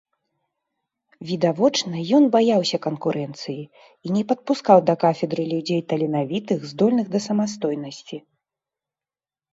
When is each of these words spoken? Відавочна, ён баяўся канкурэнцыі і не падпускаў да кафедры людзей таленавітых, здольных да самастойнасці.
Відавочна, 1.31 1.95
ён 2.19 2.23
баяўся 2.35 2.77
канкурэнцыі 2.85 3.63
і 4.09 4.15
не 4.15 4.23
падпускаў 4.31 4.77
да 4.89 4.93
кафедры 5.07 5.43
людзей 5.53 5.81
таленавітых, 5.93 6.59
здольных 6.73 7.05
да 7.17 7.23
самастойнасці. 7.27 8.17